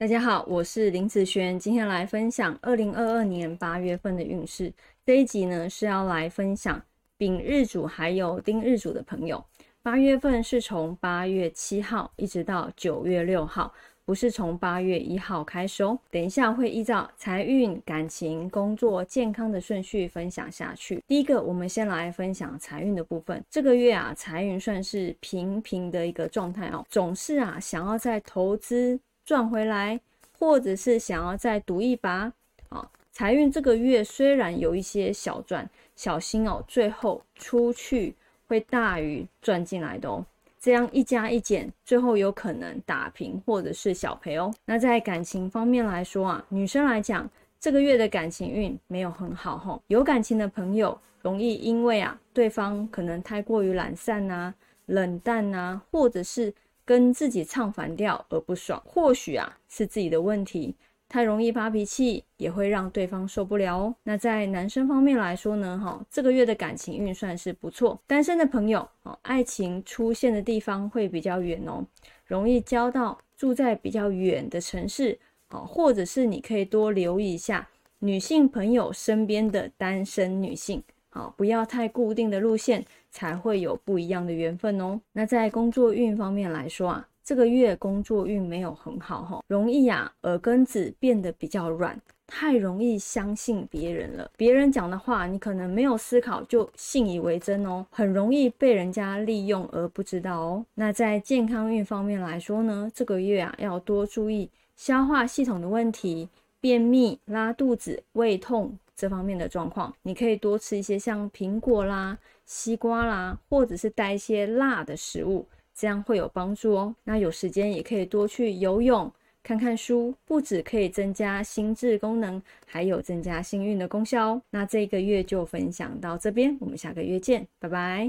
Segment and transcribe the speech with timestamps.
[0.00, 4.72] 大家好，我是林子轩，今天来分享二零二二年八月份的运势。
[5.04, 6.80] 这一集呢是要来分享
[7.16, 9.44] 丙日主还有丁日主的朋友，
[9.82, 13.74] 八月份是从八月七号一直到九月六号，
[14.04, 15.98] 不是从八月一号开始哦。
[16.12, 21.02] 等一下会依照财运、感情、工作、健康的顺序分享下去。
[21.08, 23.44] 第一个，我们先来分享财运的部分。
[23.50, 29.00] 这个月啊，财运算是平平的一个状态哦，总是啊想要在投资。
[29.28, 30.00] 赚回来，
[30.38, 32.32] 或者是想要再赌一把
[32.70, 32.90] 啊！
[33.12, 38.14] 财运这个月虽然有一些小赚，小心哦，最后出去
[38.46, 40.24] 会大于赚进来的哦。
[40.58, 44.50] 这样一加一减，最后有可能打平或者是小赔哦。
[44.64, 47.28] 那在感情方面来说啊，女生来讲，
[47.60, 49.78] 这个月的感情运没有很好哈。
[49.88, 54.54] 有感情的朋友容易因为啊，对方可能太过于懒散呐、
[54.86, 56.54] 冷淡呐，或者是。
[56.88, 60.74] 跟自己唱反调而不爽，或许啊是自己的问题，
[61.06, 63.94] 太容易发脾气也会让对方受不了哦。
[64.04, 71.84] 那在男生方面来说呢，哈，这个月的感情运算是不错，单身的朋友哦，爱情出现的地方会比较远哦，
[72.24, 75.18] 容易交到住在比较远的城市
[75.50, 80.82] 哦，或者是你可以多留意一下女性朋友身边的单身女性。
[81.10, 85.00] 好，不要太固定的路线，才会有不一样的缘分哦。
[85.12, 94.30] 那在工作运方面来说啊，这个月工作运没有很好哈，容易啊耳根子变得比较软，太容易相信别人了。
[94.36, 100.66] 别人讲的话，你可能没有思考就信以为真哦，很容易被人家利用而不知道哦。
[100.74, 106.28] 那在健康运方面来说呢，这个月啊要多注意消化系统的问题，
[106.60, 108.78] 便秘、拉肚子、胃痛。
[108.98, 116.94] 这方面的状况，你可以多吃一些像苹果啦、西瓜啦，或者是带一些辣的食物，这样会有帮助哦。
[117.04, 119.10] 那有时间也可以多去游泳、
[119.44, 124.42] 看看书，不止可以增加心智功能，还有增加幸运的功效哦。
[124.50, 128.06] 那这个月就分享到这边，我们下个月见，拜拜。